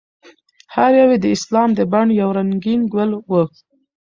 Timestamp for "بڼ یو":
1.91-2.29